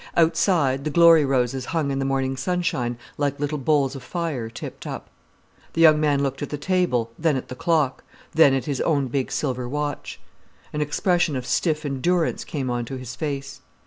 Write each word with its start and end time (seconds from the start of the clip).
Outside, 0.17 0.83
the 0.83 0.89
glory 0.89 1.23
roses 1.23 1.65
hung 1.65 1.91
in 1.91 1.99
the 1.99 2.05
morning 2.05 2.35
sunshine 2.35 2.97
like 3.19 3.39
little 3.39 3.59
bowls 3.59 3.95
of 3.95 4.01
fire 4.01 4.49
tipped 4.49 4.87
up. 4.87 5.11
The 5.73 5.81
young 5.81 5.99
man 5.99 6.23
looked 6.23 6.41
at 6.41 6.49
the 6.49 6.57
table, 6.57 7.11
then 7.19 7.37
at 7.37 7.49
the 7.49 7.55
clock, 7.55 8.03
then 8.31 8.55
at 8.55 8.65
his 8.65 8.81
own 8.81 9.09
big 9.09 9.31
silver 9.31 9.69
watch. 9.69 10.19
An 10.73 10.81
expression 10.81 11.35
of 11.35 11.45
stiff 11.45 11.85
endurance 11.85 12.43
came 12.43 12.71
on 12.71 12.83
to 12.85 12.97
his 12.97 13.15
face. 13.15 13.61